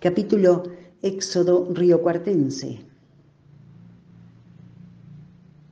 [0.00, 0.62] Capítulo
[1.02, 2.80] Éxodo Río Cuartense.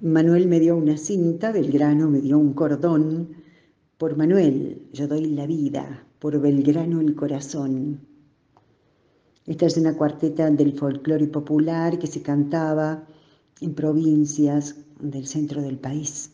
[0.02, 3.30] Manuel me dio una cinta, Belgrano me dio un cordón.
[3.96, 8.00] Por Manuel yo doy la vida, por Belgrano el corazón.
[9.46, 13.06] Esta es una cuarteta del folclore popular que se cantaba
[13.62, 16.32] en provincias del centro del país.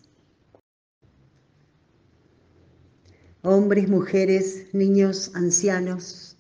[3.45, 6.34] Hombres, mujeres, niños, ancianos,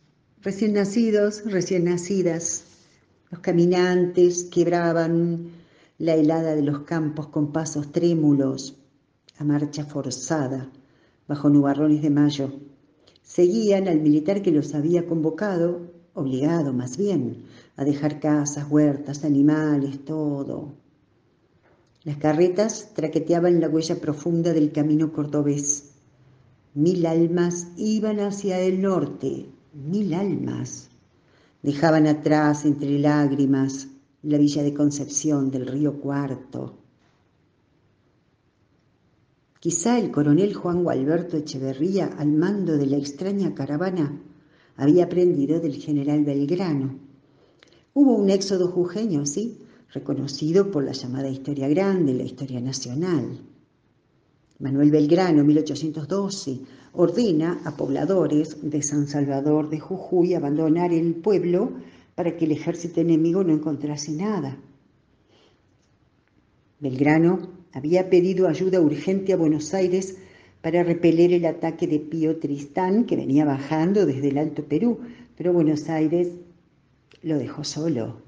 [0.44, 2.64] recién nacidos, recién nacidas,
[3.30, 5.52] los caminantes quebraban
[5.96, 8.76] la helada de los campos con pasos trémulos,
[9.38, 10.70] a marcha forzada,
[11.26, 12.52] bajo nubarrones de mayo.
[13.22, 17.44] Seguían al militar que los había convocado, obligado más bien,
[17.76, 20.74] a dejar casas, huertas, animales, todo.
[22.02, 25.92] Las carretas traqueteaban la huella profunda del camino cordobés.
[26.74, 30.88] Mil almas iban hacia el norte, mil almas.
[31.62, 33.88] Dejaban atrás, entre lágrimas,
[34.22, 36.78] la villa de Concepción del río Cuarto.
[39.60, 44.20] Quizá el coronel Juan Gualberto Echeverría, al mando de la extraña caravana,
[44.76, 46.98] había aprendido del general Belgrano.
[47.94, 49.58] Hubo un éxodo jujeño, sí,
[49.92, 53.40] reconocido por la llamada historia grande, la historia nacional.
[54.58, 56.60] Manuel Belgrano, 1812,
[56.94, 61.72] ordena a pobladores de San Salvador de Jujuy abandonar el pueblo
[62.14, 64.56] para que el ejército enemigo no encontrase nada.
[66.78, 70.16] Belgrano había pedido ayuda urgente a Buenos Aires
[70.60, 75.00] para repeler el ataque de Pío Tristán que venía bajando desde el Alto Perú,
[75.36, 76.28] pero Buenos Aires
[77.22, 78.22] lo dejó solo.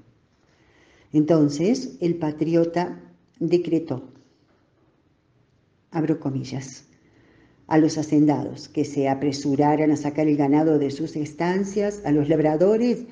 [1.13, 2.99] Entonces el patriota
[3.39, 4.03] decretó,
[5.91, 6.86] abro comillas,
[7.67, 12.29] a los hacendados que se apresuraran a sacar el ganado de sus estancias, a los
[12.29, 13.05] labradores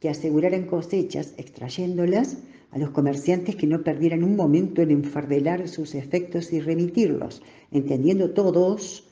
[0.00, 2.38] que aseguraran cosechas extrayéndolas,
[2.70, 8.30] a los comerciantes que no perdieran un momento en enfardelar sus efectos y remitirlos, entendiendo
[8.30, 9.06] todos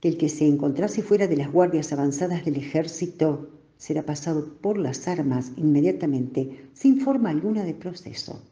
[0.00, 4.78] que el que se encontrase fuera de las guardias avanzadas del ejército será pasado por
[4.78, 8.42] las armas inmediatamente, sin forma alguna de proceso.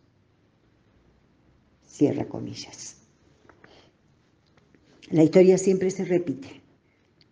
[1.87, 2.98] Cierra comillas.
[5.11, 6.61] La historia siempre se repite.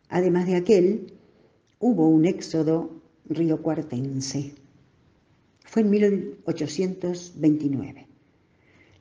[0.08, 1.12] Además de aquel,
[1.78, 4.54] hubo un éxodo riocuartense.
[5.62, 8.06] Fue en 1829.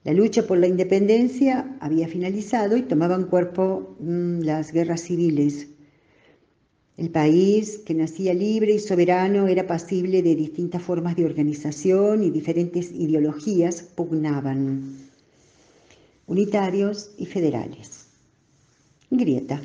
[0.04, 5.70] La lucha por la independencia había finalizado y tomaban cuerpo mm, las guerras civiles.
[6.98, 12.30] El país, que nacía libre y soberano, era pasible de distintas formas de organización y
[12.30, 14.98] diferentes ideologías pugnaban,
[16.28, 18.05] unitarios y federales.
[19.10, 19.62] Grieta.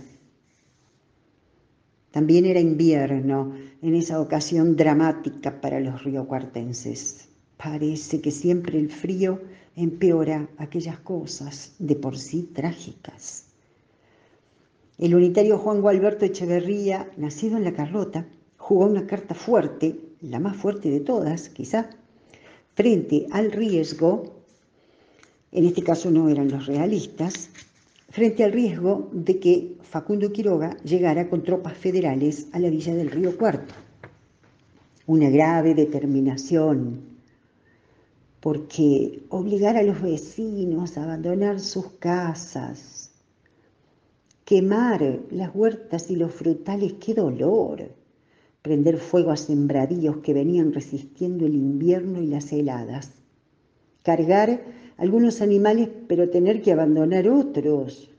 [2.11, 7.28] También era invierno en esa ocasión dramática para los riocuartenses.
[7.56, 9.41] Parece que siempre el frío
[9.77, 13.47] empeora aquellas cosas de por sí trágicas.
[14.99, 18.27] El unitario Juan Gualberto Echeverría, nacido en la Carlota,
[18.59, 21.89] jugó una carta fuerte, la más fuerte de todas, quizá,
[22.75, 24.43] frente al riesgo,
[25.53, 27.51] en este caso no eran los realistas,
[28.10, 33.10] frente al riesgo de que Facundo Quiroga llegara con tropas federales a la villa del
[33.10, 33.75] Río Cuarto.
[35.06, 37.00] Una grave determinación,
[38.41, 43.10] porque obligar a los vecinos a abandonar sus casas,
[44.44, 47.91] quemar las huertas y los frutales, qué dolor,
[48.62, 53.12] prender fuego a sembradíos que venían resistiendo el invierno y las heladas,
[54.03, 58.11] cargar algunos animales, pero tener que abandonar otros,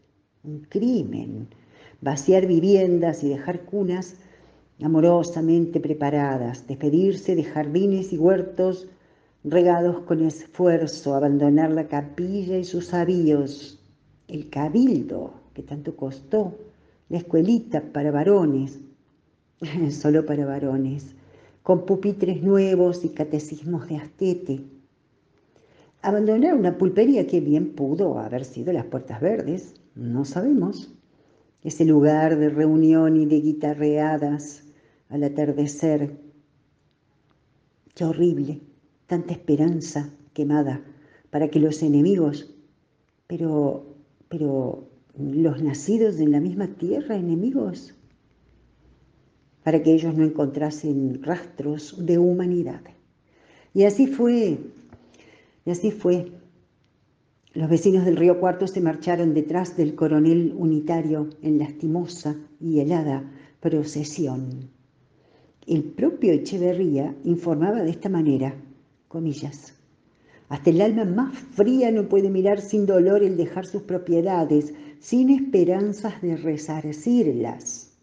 [0.44, 1.47] un crimen,
[2.02, 4.16] vaciar viviendas y dejar cunas
[4.81, 8.88] amorosamente preparadas, despedirse de jardines y huertos
[9.44, 13.80] regados con esfuerzo, abandonar la capilla y sus avíos,
[14.28, 16.58] el cabildo que tanto costó,
[17.09, 18.80] la escuelita para varones,
[19.91, 21.14] solo para varones,
[21.62, 24.61] con pupitres nuevos y catecismos de astete,
[26.03, 30.92] Abandonar una pulpería que bien pudo haber sido las Puertas Verdes, no sabemos.
[31.64, 34.64] Ese lugar de reunión y de guitarreadas
[35.09, 36.18] al atardecer.
[37.94, 38.62] Qué horrible,
[39.06, 40.82] tanta esperanza quemada
[41.30, 42.52] para que los enemigos,
[43.28, 43.86] pero,
[44.28, 47.94] pero los nacidos en la misma tierra, enemigos,
[49.64, 52.82] para que ellos no encontrasen rastros de humanidad.
[53.76, 54.58] Y así fue
[55.66, 56.31] y así fue.
[57.53, 63.29] Los vecinos del río Cuarto se marcharon detrás del coronel unitario en lastimosa y helada
[63.59, 64.69] procesión.
[65.67, 68.55] El propio Echeverría informaba de esta manera,
[69.08, 69.73] comillas,
[70.52, 75.29] hasta el alma más fría no puede mirar sin dolor el dejar sus propiedades, sin
[75.29, 77.97] esperanzas de resarcirlas.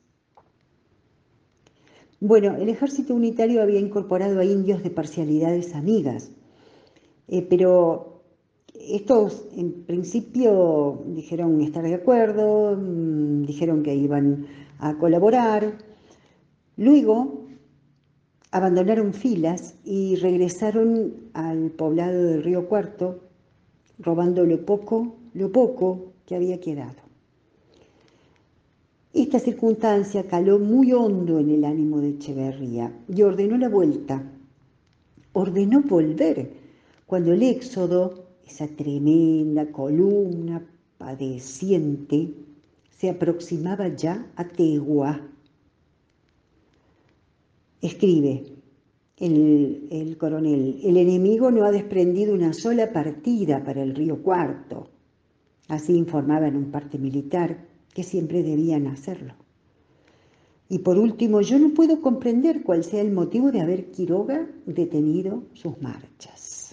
[2.20, 6.30] Bueno, el ejército unitario había incorporado a indios de parcialidades amigas,
[7.28, 8.22] eh, pero
[8.74, 14.46] estos en principio dijeron estar de acuerdo, mm, dijeron que iban
[14.78, 15.78] a colaborar.
[16.76, 17.44] Luego
[18.50, 23.20] abandonaron filas y regresaron al poblado del río Cuarto,
[23.98, 27.08] robando lo poco, lo poco que había quedado.
[29.12, 34.22] Esta circunstancia caló muy hondo en el ánimo de Echeverría y ordenó la vuelta.
[35.32, 36.67] Ordenó volver
[37.08, 40.62] cuando el éxodo, esa tremenda columna
[40.98, 42.34] padeciente,
[42.90, 45.18] se aproximaba ya a Tegua.
[47.80, 48.44] Escribe
[49.16, 54.90] el, el, coronel, el enemigo no ha desprendido una sola partida para el río Cuarto.
[55.68, 57.64] Así informaba en un parte militar
[57.94, 59.32] que siempre debían hacerlo.
[60.68, 65.44] Y por último, yo no puedo comprender cuál sea el motivo de haber Quiroga detenido
[65.54, 66.67] sus marchas.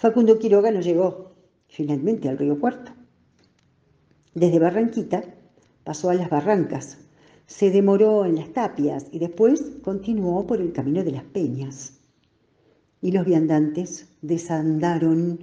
[0.00, 1.32] Facundo Quiroga no llegó
[1.68, 2.92] finalmente al río Cuarto.
[4.32, 5.22] Desde Barranquita
[5.84, 6.96] pasó a las barrancas,
[7.46, 11.98] se demoró en las tapias y después continuó por el camino de las peñas.
[13.02, 15.38] Y los viandantes desandaron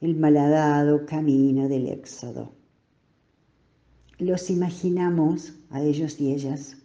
[0.00, 2.52] el malhadado camino del éxodo.
[4.18, 6.76] Los imaginamos a ellos y ellas,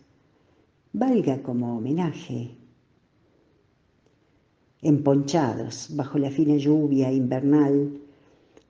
[0.92, 2.58] valga como homenaje,
[4.81, 8.00] emponchados bajo la fina lluvia invernal,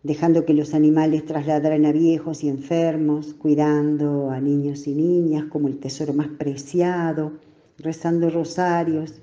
[0.03, 5.67] dejando que los animales trasladaran a viejos y enfermos, cuidando a niños y niñas como
[5.67, 7.33] el tesoro más preciado,
[7.77, 9.21] rezando rosarios,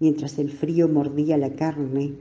[0.00, 2.14] mientras el frío mordía la carne,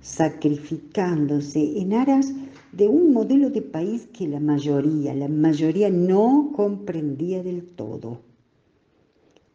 [0.00, 2.32] sacrificándose en aras
[2.72, 8.29] de un modelo de país que la mayoría, la mayoría no comprendía del todo.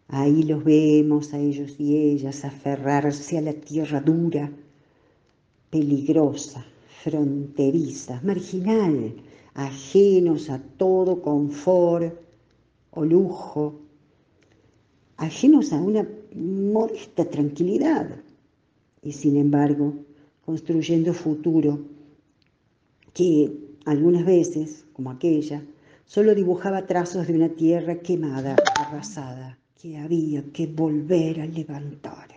[0.08, 4.52] Ahí los vemos a ellos y ellas aferrarse a la tierra dura,
[5.72, 6.64] peligrosa,
[7.04, 9.16] fronteriza, marginal,
[9.56, 12.14] ajenos a todo confort
[12.92, 13.80] o lujo,
[15.18, 18.10] ajenos a una modesta tranquilidad
[19.02, 19.94] y sin embargo
[20.46, 21.80] construyendo futuro
[23.14, 23.52] que
[23.86, 25.64] algunas veces, como aquella,
[26.06, 32.30] solo dibujaba trazos de una tierra quemada, arrasada, que había que volver a levantar.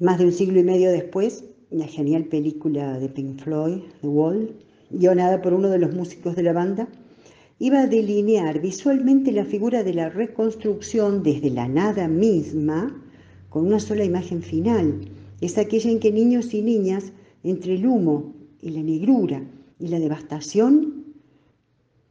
[0.00, 4.56] Más de un siglo y medio después, la genial película de Pink Floyd, The Wall,
[4.90, 6.88] guionada por uno de los músicos de la banda,
[7.60, 13.00] iba a delinear visualmente la figura de la reconstrucción desde la nada misma
[13.48, 15.02] con una sola imagen final.
[15.40, 17.12] Es aquella en que niños y niñas,
[17.44, 19.44] entre el humo y la negrura
[19.78, 20.95] y la devastación,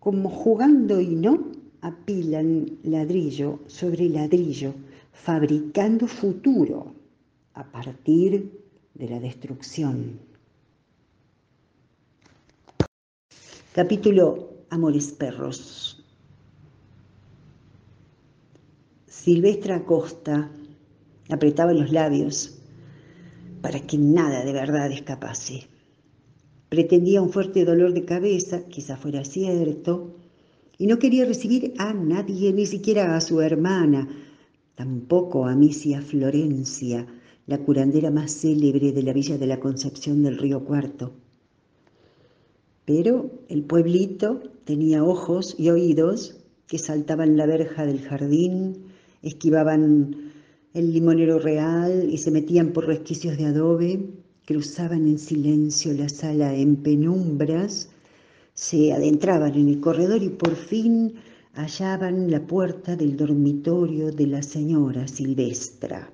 [0.06, 4.76] como jugando y no, apilan ladrillo sobre ladrillo,
[5.12, 6.94] fabricando futuro
[7.56, 8.52] a partir
[8.94, 10.20] de la destrucción.
[13.74, 16.06] Capítulo Amores Perros.
[19.08, 20.52] Silvestra Acosta
[21.32, 22.60] apretaba los labios
[23.64, 25.75] para que nada de verdad escapase.
[26.70, 30.16] Pretendía un fuerte dolor de cabeza, quizá fuera cierto,
[30.78, 34.10] y no quería recibir a nadie, ni siquiera a su hermana,
[34.76, 37.08] tampoco a Misia Florencia,
[37.48, 41.14] la curandera más célebre de la villa de la Concepción del Río Cuarto.
[42.86, 48.86] Pero el pueblito tenía ojos y oídos que saltaban la verja del jardín,
[49.22, 50.34] esquivaban
[50.74, 54.10] el limonero real y se metían por resquicios de adobe,
[54.46, 57.90] cruzaban en silencio la sala en penumbras,
[58.54, 61.16] se adentraban en el corredor y por fin
[61.54, 66.10] hallaban la puerta del dormitorio de la señora Silvestra.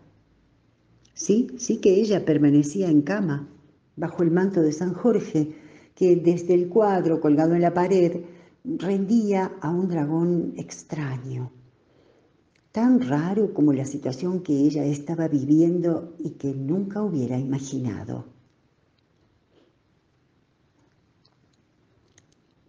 [1.13, 3.47] Sí, sí que ella permanecía en cama,
[3.95, 5.53] bajo el manto de San Jorge,
[5.93, 8.21] que desde el cuadro colgado en la pared
[8.63, 11.51] rendía a un dragón extraño
[12.71, 18.25] tan raro como la situación que ella estaba viviendo y que nunca hubiera imaginado.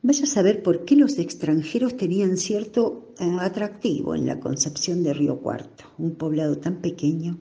[0.05, 5.15] Vaya a saber por qué los extranjeros tenían cierto eh, atractivo en la concepción de
[5.15, 7.39] Río Cuarto, un poblado tan pequeño.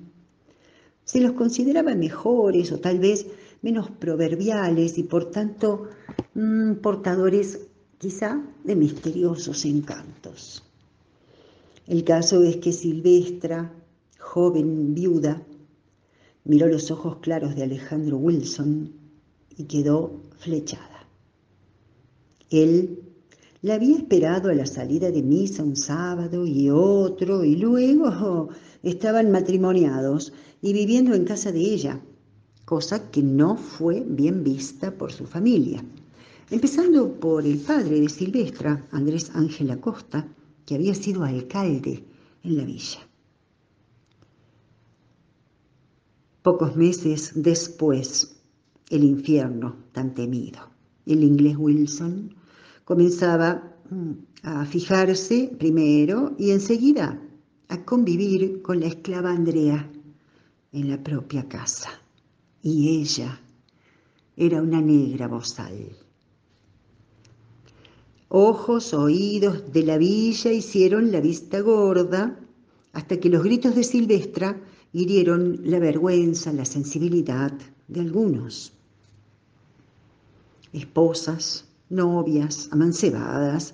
[1.04, 3.26] Se los consideraba mejores o tal vez
[3.64, 5.90] menos proverbiales y por tanto
[6.36, 10.71] mm, portadores quizá de misteriosos encantos.
[11.92, 13.70] El caso es que Silvestra,
[14.18, 15.46] joven viuda,
[16.46, 18.94] miró los ojos claros de Alejandro Wilson
[19.58, 21.06] y quedó flechada.
[22.50, 23.02] Él
[23.62, 28.48] la había esperado a la salida de misa un sábado y otro, y luego
[28.84, 30.32] estaban matrimoniados
[30.62, 32.00] y viviendo en casa de ella,
[32.64, 35.84] cosa que no fue bien vista por su familia.
[36.52, 40.26] Empezando por el padre de Silvestra, Andrés Ángel Acosta,
[40.72, 42.02] que había sido alcalde
[42.44, 43.02] en la villa.
[46.42, 48.38] Pocos meses después,
[48.90, 50.62] el infierno tan temido.
[51.06, 52.34] El inglés Wilson
[52.86, 54.12] comenzaba mm,
[54.44, 57.22] a fijarse primero y enseguida
[57.68, 59.92] a convivir con la esclava Andrea
[60.72, 61.90] en la propia casa.
[62.64, 63.42] Y ella
[64.38, 65.98] era una negra bozal.
[68.34, 72.40] Ojos, oídos de la villa hicieron la vista gorda
[72.94, 74.58] hasta que los gritos de Silvestra
[74.94, 77.52] hirieron la vergüenza, la sensibilidad
[77.90, 78.72] de algunos.
[80.72, 83.74] Esposas, novias, amancebadas,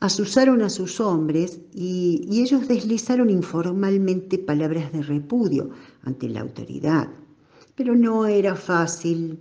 [0.00, 5.68] asusaron a sus hombres y, ellos deslizaron informalmente palabras de repudio
[6.04, 7.10] ante la autoridad.
[7.74, 9.38] Pero no era fácil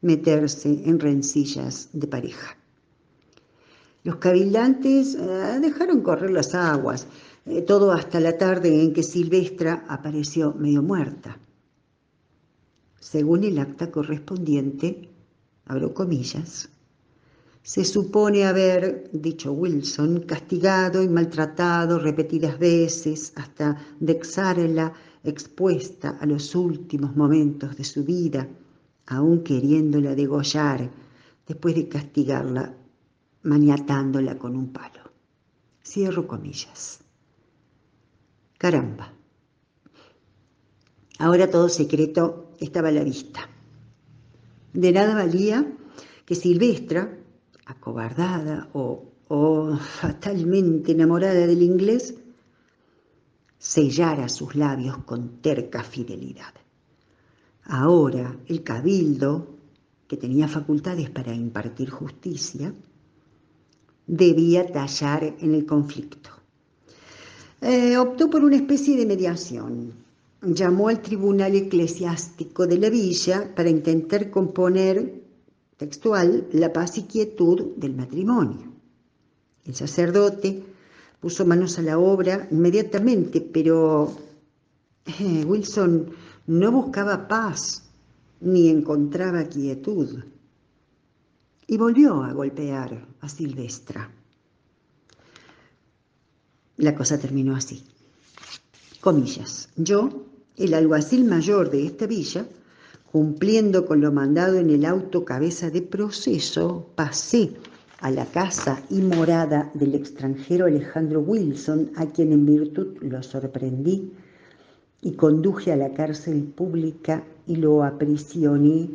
[0.00, 2.56] meterse en rencillas de pareja.
[4.06, 7.08] Los cabildantes eh, dejaron correr las aguas,
[7.44, 11.36] eh, todo hasta la tarde en que Silvestra apareció medio muerta.
[13.00, 15.10] Según el acta correspondiente,
[15.64, 16.68] abro comillas,
[17.64, 24.92] se supone haber, dicho Wilson, castigado y maltratado repetidas veces hasta dexarla
[25.24, 28.46] expuesta a los últimos momentos de su vida,
[29.06, 30.88] aún queriéndola degollar
[31.44, 32.72] después de castigarla
[33.46, 35.02] maniatándola con un palo.
[35.82, 37.00] Cierro comillas.
[38.58, 39.12] Caramba.
[41.18, 43.48] Ahora todo secreto estaba a la vista.
[44.72, 45.64] De nada valía
[46.26, 47.18] que Silvestra,
[47.66, 49.12] acobardada o,
[49.78, 52.14] fatalmente enamorada del inglés,
[53.58, 56.52] sellara sus labios con terca fidelidad.
[57.64, 59.56] Ahora el cabildo,
[60.06, 62.72] que tenía facultades para impartir justicia,
[64.06, 66.30] debía tallar en el conflicto.
[67.60, 70.06] Eh, optó por una especie de mediación
[70.42, 75.22] llamó al tribunal eclesiástico de la villa para intentar componer
[75.76, 78.72] textual la paz y quietud del matrimonio.
[79.64, 80.62] El sacerdote
[81.20, 84.12] puso manos a la obra inmediatamente, pero
[85.06, 86.10] eh, Wilson
[86.46, 87.90] no buscaba paz
[88.40, 90.20] ni encontraba quietud.
[91.66, 94.10] Y volvió a golpear Silvestra.
[96.76, 97.82] La cosa terminó así.
[99.00, 99.68] Comillas.
[99.76, 102.46] Yo el alguacil mayor de esta villa,
[103.10, 107.52] cumpliendo con lo mandado en el auto cabeza de proceso, pasé
[108.00, 114.12] a la casa y morada del extranjero Alejandro Wilson, a quien en virtud lo sorprendí,
[115.02, 118.90] y conduje a la cárcel pública y lo aprisioné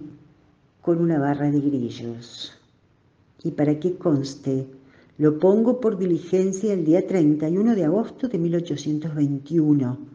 [0.81, 2.60] con una barra de grillos.
[3.43, 4.67] Y para que conste,
[5.17, 10.11] lo pongo por diligencia el día 31 de agosto de 1821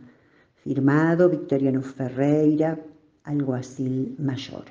[0.67, 2.77] Firmado Victoriano Ferreira,
[3.23, 4.65] alguacil mayor.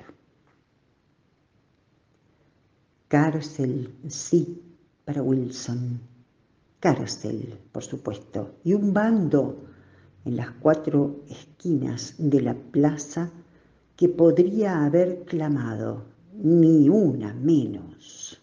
[3.08, 4.60] Cárcel, sí,
[5.06, 5.98] para Wilson.
[6.80, 8.56] Cárcel, por supuesto.
[8.62, 9.64] Y un bando
[10.26, 13.30] en las cuatro esquinas de la plaza
[13.96, 18.38] que podría haber clamado, ni una menos.